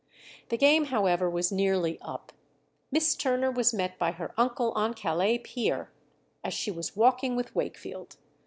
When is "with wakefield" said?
7.35-8.17